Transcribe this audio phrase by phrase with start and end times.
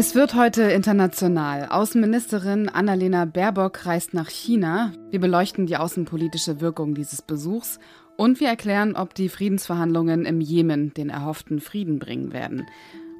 [0.00, 1.66] Es wird heute international.
[1.70, 4.92] Außenministerin Annalena Baerbock reist nach China.
[5.10, 7.80] Wir beleuchten die außenpolitische Wirkung dieses Besuchs
[8.16, 12.68] und wir erklären, ob die Friedensverhandlungen im Jemen den erhofften Frieden bringen werden.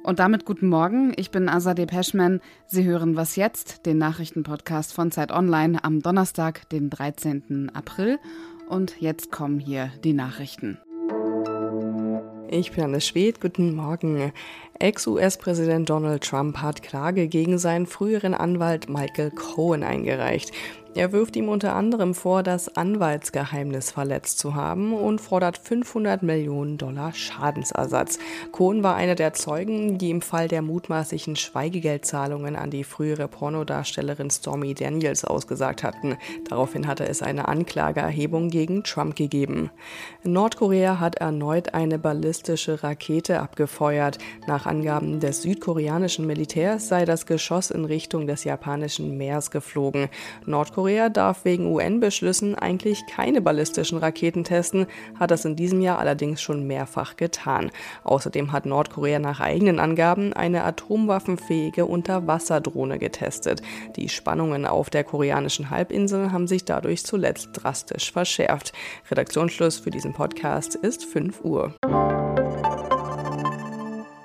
[0.03, 2.39] Und damit guten Morgen, ich bin Azadeh Peschman.
[2.65, 7.71] Sie hören Was jetzt, den Nachrichtenpodcast von Zeit Online am Donnerstag, den 13.
[7.73, 8.19] April.
[8.69, 10.77] Und jetzt kommen hier die Nachrichten.
[12.51, 14.31] Ich bin Anne Schwed, guten Morgen.
[14.81, 20.53] Ex-US-Präsident Donald Trump hat Klage gegen seinen früheren Anwalt Michael Cohen eingereicht.
[20.95, 26.79] Er wirft ihm unter anderem vor, das Anwaltsgeheimnis verletzt zu haben und fordert 500 Millionen
[26.79, 28.17] Dollar Schadensersatz.
[28.51, 34.31] Cohn war einer der Zeugen, die im Fall der mutmaßlichen Schweigegeldzahlungen an die frühere Pornodarstellerin
[34.31, 36.17] Stormy Daniels ausgesagt hatten.
[36.49, 39.69] Daraufhin hatte es eine Anklageerhebung gegen Trump gegeben.
[40.23, 44.17] Nordkorea hat erneut eine ballistische Rakete abgefeuert.
[44.47, 50.09] Nach Angaben des südkoreanischen Militärs sei das Geschoss in Richtung des japanischen Meers geflogen.
[50.45, 54.85] Nordkorea darf wegen UN-Beschlüssen eigentlich keine ballistischen Raketen testen,
[55.19, 57.71] hat das in diesem Jahr allerdings schon mehrfach getan.
[58.03, 63.61] Außerdem hat Nordkorea nach eigenen Angaben eine atomwaffenfähige Unterwasserdrohne getestet.
[63.95, 68.73] Die Spannungen auf der koreanischen Halbinsel haben sich dadurch zuletzt drastisch verschärft.
[69.09, 71.73] Redaktionsschluss für diesen Podcast ist 5 Uhr.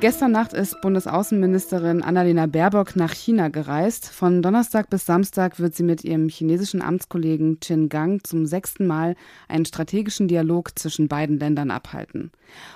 [0.00, 4.08] Gestern Nacht ist Bundesaußenministerin Annalena Baerbock nach China gereist.
[4.08, 9.16] Von Donnerstag bis Samstag wird sie mit ihrem chinesischen Amtskollegen Qin Gang zum sechsten Mal
[9.48, 12.30] einen strategischen Dialog zwischen beiden Ländern abhalten.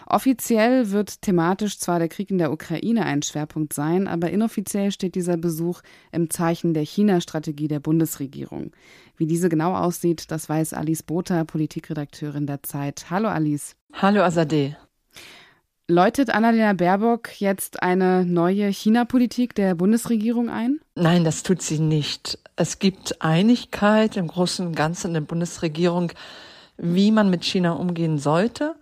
[0.06, 5.14] Offiziell wird thematisch zwar der Krieg in der Ukraine ein Schwerpunkt sein, aber inoffiziell steht
[5.14, 8.72] dieser Besuch im Zeichen der China-Strategie der Bundesregierung.
[9.16, 13.10] Wie diese genau aussieht, das weiß Alice Botha, Politikredakteurin der Zeit.
[13.10, 13.76] Hallo Alice.
[13.92, 14.74] Hallo Azadeh.
[15.92, 20.80] Läutet Annalena Baerbock jetzt eine neue China-Politik der Bundesregierung ein?
[20.94, 22.38] Nein, das tut sie nicht.
[22.56, 26.10] Es gibt Einigkeit im Großen und Ganzen in der Bundesregierung,
[26.78, 28.74] wie man mit China umgehen sollte.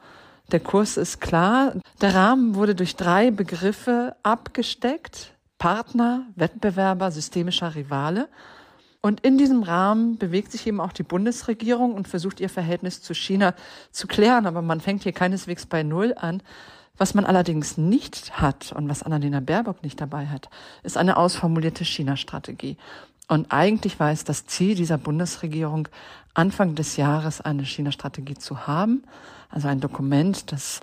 [0.52, 1.74] Der Kurs ist klar.
[2.00, 5.32] Der Rahmen wurde durch drei Begriffe abgesteckt.
[5.58, 8.28] Partner, Wettbewerber, systemischer Rivale.
[9.00, 13.14] Und in diesem Rahmen bewegt sich eben auch die Bundesregierung und versucht ihr Verhältnis zu
[13.14, 13.54] China
[13.90, 14.46] zu klären.
[14.46, 16.40] Aber man fängt hier keineswegs bei Null an,
[16.96, 20.50] was man allerdings nicht hat und was Annalena Baerbock nicht dabei hat,
[20.82, 22.76] ist eine ausformulierte China-Strategie.
[23.28, 25.88] Und eigentlich war es das Ziel dieser Bundesregierung,
[26.34, 29.04] Anfang des Jahres eine China-Strategie zu haben,
[29.50, 30.80] also ein Dokument, das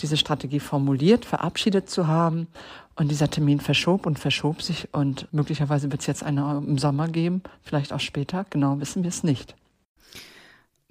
[0.00, 2.48] diese Strategie formuliert, verabschiedet zu haben.
[2.96, 7.08] Und dieser Termin verschob und verschob sich und möglicherweise wird es jetzt eine im Sommer
[7.08, 8.46] geben, vielleicht auch später.
[8.48, 9.54] Genau wissen wir es nicht.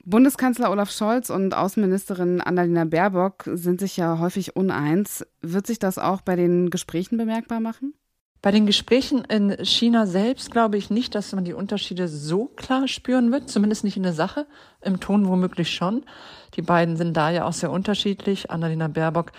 [0.07, 5.25] Bundeskanzler Olaf Scholz und Außenministerin Annalena Baerbock sind sich ja häufig uneins.
[5.41, 7.95] Wird sich das auch bei den Gesprächen bemerkbar machen?
[8.43, 12.88] Bei den Gesprächen in China selbst glaube ich nicht, dass man die Unterschiede so klar
[12.88, 14.45] spüren wird, zumindest nicht in der Sache,
[14.81, 16.05] im Ton womöglich schon.
[16.53, 18.51] Die beiden sind da ja auch sehr unterschiedlich.
[18.51, 19.31] Annalena Baerbock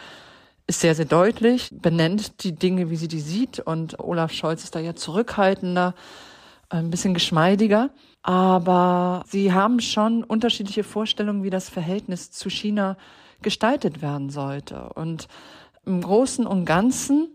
[0.66, 4.74] ist sehr, sehr deutlich, benennt die Dinge, wie sie die sieht und Olaf Scholz ist
[4.74, 5.94] da ja zurückhaltender,
[6.68, 7.90] ein bisschen geschmeidiger.
[8.22, 12.96] Aber sie haben schon unterschiedliche Vorstellungen, wie das Verhältnis zu China
[13.42, 14.90] gestaltet werden sollte.
[14.94, 15.28] Und
[15.84, 17.28] im Großen und Ganzen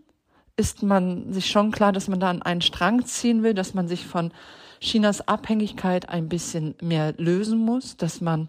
[0.56, 3.88] ist man sich schon klar, dass man da an einen Strang ziehen will, dass man
[3.88, 4.32] sich von
[4.80, 8.48] Chinas Abhängigkeit ein bisschen mehr lösen muss, dass man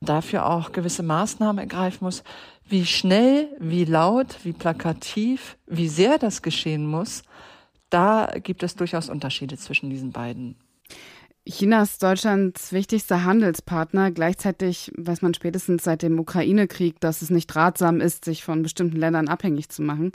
[0.00, 2.22] dafür auch gewisse Maßnahmen ergreifen muss.
[2.68, 7.22] Wie schnell, wie laut, wie plakativ, wie sehr das geschehen muss,
[7.92, 10.56] da gibt es durchaus Unterschiede zwischen diesen beiden
[11.44, 14.12] China ist Deutschlands wichtigster Handelspartner.
[14.12, 18.96] Gleichzeitig weiß man spätestens seit dem Ukraine-Krieg, dass es nicht ratsam ist, sich von bestimmten
[18.96, 20.12] Ländern abhängig zu machen.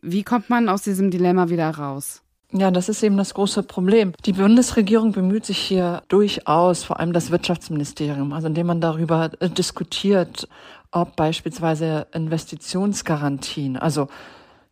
[0.00, 2.22] Wie kommt man aus diesem Dilemma wieder raus?
[2.52, 4.12] Ja, das ist eben das große Problem.
[4.24, 9.50] Die Bundesregierung bemüht sich hier durchaus, vor allem das Wirtschaftsministerium, also indem man darüber äh,
[9.50, 10.48] diskutiert,
[10.90, 14.08] ob beispielsweise Investitionsgarantien, also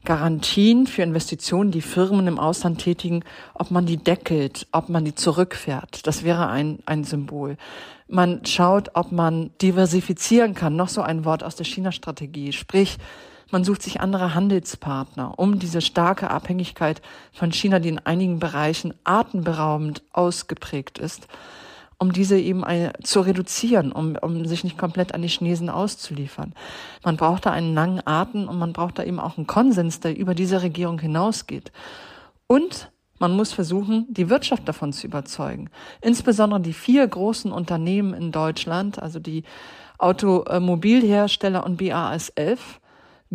[0.05, 3.25] Garantien für Investitionen, die Firmen im Ausland tätigen,
[3.55, 6.07] ob man die deckelt, ob man die zurückfährt.
[6.07, 7.57] Das wäre ein, ein Symbol.
[8.07, 10.77] Man schaut, ob man diversifizieren kann.
[10.77, 12.53] Noch so ein Wort aus der China-Strategie.
[12.53, 12.99] Sprich,
[13.51, 17.01] man sucht sich andere Handelspartner, um diese starke Abhängigkeit
[17.33, 21.29] von China, die in einigen Bereichen atemberaubend ausgeprägt ist,
[21.99, 22.65] um diese eben
[23.03, 26.55] zu reduzieren, um, um sich nicht komplett an die Chinesen auszuliefern.
[27.05, 30.17] Man braucht da einen langen Atem und man braucht da eben auch einen Konsens, der
[30.17, 31.73] über diese Regierung hinausgeht.
[32.47, 35.71] Und man muss versuchen, die Wirtschaft davon zu überzeugen.
[36.01, 39.45] Insbesondere die vier großen Unternehmen in Deutschland, also die
[39.99, 42.81] Automobilhersteller und BASF,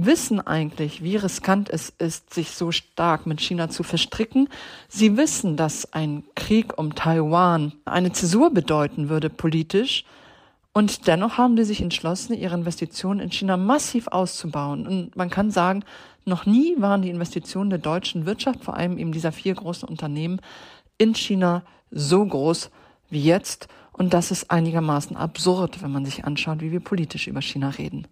[0.05, 4.49] wissen eigentlich, wie riskant es ist, sich so stark mit China zu verstricken.
[4.87, 10.05] Sie wissen, dass ein Krieg um Taiwan eine Zäsur bedeuten würde politisch.
[10.73, 14.87] Und dennoch haben die sich entschlossen, ihre Investitionen in China massiv auszubauen.
[14.87, 15.83] Und man kann sagen,
[16.25, 20.39] noch nie waren die Investitionen der deutschen Wirtschaft, vor allem eben dieser vier großen Unternehmen
[20.97, 22.69] in China, so groß
[23.09, 23.67] wie jetzt.
[23.91, 28.07] Und das ist einigermaßen absurd, wenn man sich anschaut, wie wir politisch über China reden.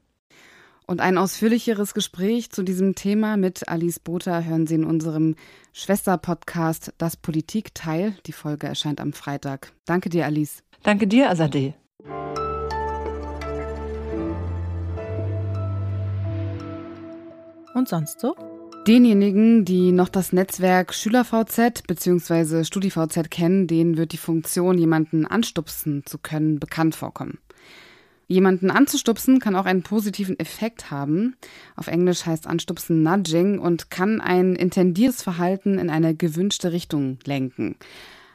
[0.90, 5.36] Und ein ausführlicheres Gespräch zu diesem Thema mit Alice Botha hören Sie in unserem
[5.74, 8.16] Schwester-Podcast Das Politik-Teil.
[8.26, 9.74] Die Folge erscheint am Freitag.
[9.84, 10.64] Danke dir, Alice.
[10.84, 11.74] Danke dir, Azadeh.
[17.74, 18.34] Und sonst so?
[18.88, 22.64] Denjenigen, die noch das Netzwerk SchülerVZ bzw.
[22.64, 27.40] StudiVZ kennen, denen wird die Funktion, jemanden anstupsen zu können, bekannt vorkommen.
[28.28, 31.38] Jemanden anzustupsen kann auch einen positiven Effekt haben.
[31.78, 37.78] Auf Englisch heißt Anstupsen Nudging und kann ein intendiertes Verhalten in eine gewünschte Richtung lenken.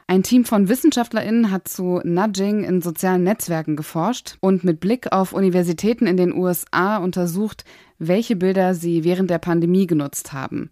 [0.06, 5.32] Ein Team von WissenschaftlerInnen hat zu Nudging in sozialen Netzwerken geforscht und mit Blick auf
[5.32, 7.64] Universitäten in den USA untersucht,
[7.98, 10.70] welche Bilder sie während der Pandemie genutzt haben.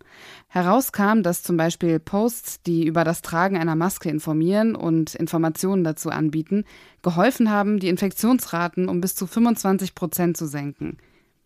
[0.48, 6.10] Herauskam, dass zum Beispiel Posts, die über das Tragen einer Maske informieren und Informationen dazu
[6.10, 6.64] anbieten,
[7.02, 10.98] geholfen haben, die Infektionsraten um bis zu 25 Prozent zu senken.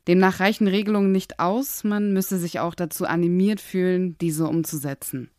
[0.08, 5.30] Demnach reichen Regelungen nicht aus, man müsse sich auch dazu animiert fühlen, diese umzusetzen.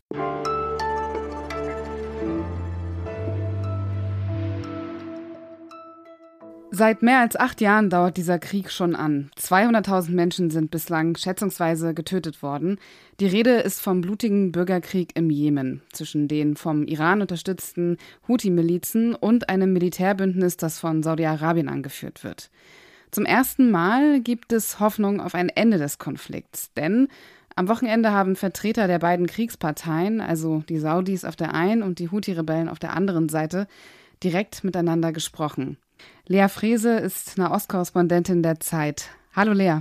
[6.78, 9.30] Seit mehr als acht Jahren dauert dieser Krieg schon an.
[9.40, 12.78] 200.000 Menschen sind bislang schätzungsweise getötet worden.
[13.18, 17.96] Die Rede ist vom blutigen Bürgerkrieg im Jemen zwischen den vom Iran unterstützten
[18.28, 22.50] Houthi-Milizen und einem Militärbündnis, das von Saudi-Arabien angeführt wird.
[23.10, 27.08] Zum ersten Mal gibt es Hoffnung auf ein Ende des Konflikts, denn
[27.54, 32.10] am Wochenende haben Vertreter der beiden Kriegsparteien, also die Saudis auf der einen und die
[32.10, 33.66] Houthi-Rebellen auf der anderen Seite,
[34.22, 35.78] direkt miteinander gesprochen.
[36.26, 39.10] Lea Frese ist Nahostkorrespondentin der Zeit.
[39.34, 39.80] Hallo Lea.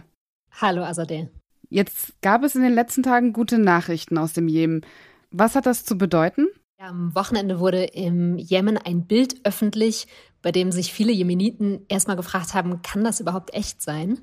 [0.61, 1.27] Hallo Azadeh.
[1.69, 4.85] Jetzt gab es in den letzten Tagen gute Nachrichten aus dem Jemen.
[5.31, 6.47] Was hat das zu bedeuten?
[6.77, 10.07] Am Wochenende wurde im Jemen ein Bild öffentlich,
[10.41, 14.19] bei dem sich viele Jemeniten erstmal gefragt haben, kann das überhaupt echt sein?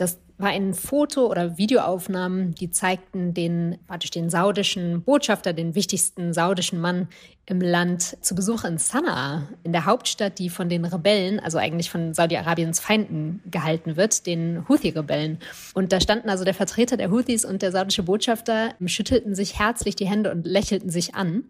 [0.00, 6.32] Das war ein Foto oder Videoaufnahmen, die zeigten den, praktisch den saudischen Botschafter, den wichtigsten
[6.32, 7.08] saudischen Mann
[7.44, 11.90] im Land zu Besuch in Sanaa, in der Hauptstadt, die von den Rebellen, also eigentlich
[11.90, 15.38] von Saudi-Arabiens Feinden gehalten wird, den Houthi-Rebellen.
[15.74, 19.96] Und da standen also der Vertreter der Houthis und der saudische Botschafter, schüttelten sich herzlich
[19.96, 21.44] die Hände und lächelten sich an.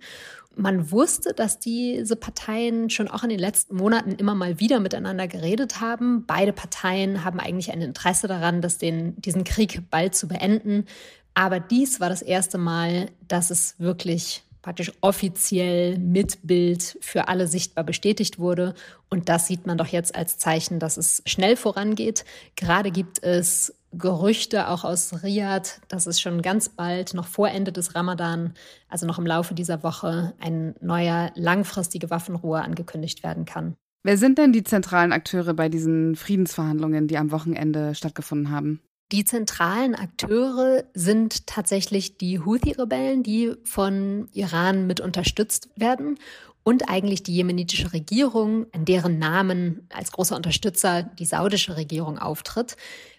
[0.57, 5.29] Man wusste, dass diese Parteien schon auch in den letzten Monaten immer mal wieder miteinander
[5.29, 6.27] geredet haben.
[6.27, 10.87] Beide Parteien haben eigentlich ein Interesse daran, dass den, diesen Krieg bald zu beenden.
[11.35, 17.47] Aber dies war das erste Mal, dass es wirklich praktisch offiziell mit Bild für alle
[17.47, 18.75] sichtbar bestätigt wurde.
[19.09, 22.25] Und das sieht man doch jetzt als Zeichen, dass es schnell vorangeht.
[22.57, 27.73] Gerade gibt es Gerüchte auch aus Riyadh, dass es schon ganz bald, noch vor Ende
[27.73, 28.55] des Ramadan,
[28.89, 33.75] also noch im Laufe dieser Woche, ein neuer langfristige Waffenruhe angekündigt werden kann.
[34.03, 38.81] Wer sind denn die zentralen Akteure bei diesen Friedensverhandlungen, die am Wochenende stattgefunden haben?
[39.13, 46.19] Die zentralen Akteure sind tatsächlich die Houthi-Rebellen, die von Iran mit unterstützt werden
[46.63, 52.77] und eigentlich die jemenitische Regierung, in deren Namen als großer Unterstützer die saudische Regierung auftritt.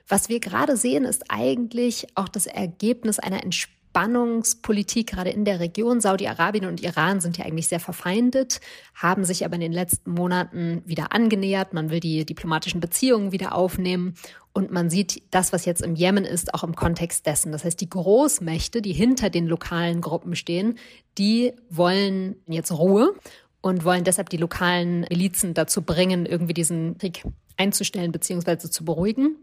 [0.08, 5.60] Was wir gerade sehen, ist eigentlich auch das Ergebnis einer Entspannung Spannungspolitik gerade in der
[5.60, 6.00] Region.
[6.00, 8.62] Saudi-Arabien und Iran sind ja eigentlich sehr verfeindet,
[8.96, 11.74] haben sich aber in den letzten Monaten wieder angenähert.
[11.74, 14.16] Man will die diplomatischen Beziehungen wieder aufnehmen.
[14.54, 17.52] Und man sieht das, was jetzt im Jemen ist, auch im Kontext dessen.
[17.52, 20.78] Das heißt, die Großmächte, die hinter den lokalen Gruppen stehen,
[21.18, 23.14] die wollen jetzt Ruhe
[23.60, 27.24] und wollen deshalb die lokalen Milizen dazu bringen, irgendwie diesen Krieg
[27.58, 28.58] einzustellen bzw.
[28.70, 29.36] zu beruhigen.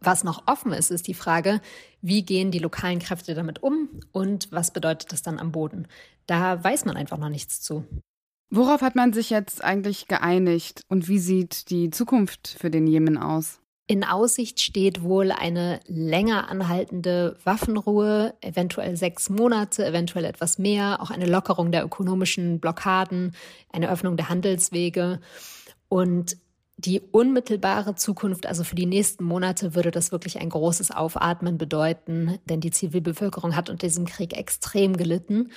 [0.00, 1.60] Was noch offen ist, ist die Frage,
[2.02, 5.86] wie gehen die lokalen Kräfte damit um und was bedeutet das dann am Boden?
[6.26, 7.84] Da weiß man einfach noch nichts zu.
[8.50, 13.18] Worauf hat man sich jetzt eigentlich geeinigt und wie sieht die Zukunft für den Jemen
[13.18, 13.60] aus?
[13.88, 21.10] In Aussicht steht wohl eine länger anhaltende Waffenruhe, eventuell sechs Monate, eventuell etwas mehr, auch
[21.10, 23.36] eine Lockerung der ökonomischen Blockaden,
[23.72, 25.20] eine Öffnung der Handelswege.
[25.88, 26.36] Und
[26.78, 32.38] die unmittelbare Zukunft, also für die nächsten Monate, würde das wirklich ein großes Aufatmen bedeuten,
[32.44, 35.50] denn die Zivilbevölkerung hat unter diesem Krieg extrem gelitten.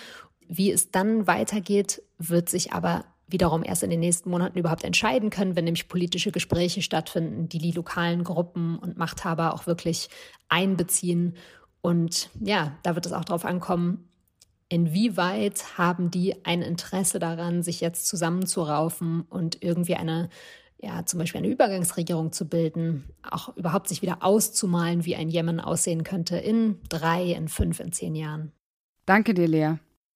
[0.48, 5.30] Wie es dann weitergeht, wird sich aber wiederum erst in den nächsten Monaten überhaupt entscheiden
[5.30, 10.10] können, wenn nämlich politische Gespräche stattfinden, die die lokalen Gruppen und Machthaber auch wirklich
[10.48, 11.36] einbeziehen.
[11.82, 14.10] Und ja, da wird es auch darauf ankommen,
[14.70, 20.30] inwieweit haben die ein Interesse daran, sich jetzt zusammenzuraufen und irgendwie eine,
[20.82, 25.60] ja, zum Beispiel eine Übergangsregierung zu bilden, auch überhaupt sich wieder auszumalen, wie ein Jemen
[25.60, 28.52] aussehen könnte in drei, in fünf, in zehn Jahren.
[29.06, 29.74] Danke dir, Lea.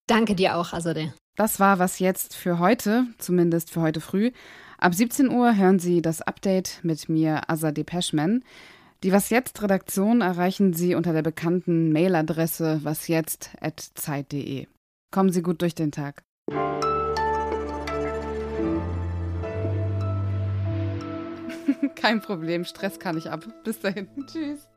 [0.08, 1.12] Danke dir auch, Azadeh.
[1.36, 4.32] Das war was jetzt für heute, zumindest für heute früh.
[4.77, 8.43] Ab 17 Uhr hören Sie das Update mit mir, Azadeh Peschman.
[9.03, 14.67] Die Was jetzt Redaktion erreichen Sie unter der bekannten Mailadresse wasjetzt@zeit.de.
[15.12, 16.24] Kommen Sie gut durch den Tag.
[21.96, 23.46] Kein Problem, Stress kann ich ab.
[23.63, 24.08] Bis dahin.
[24.27, 24.70] Tschüss.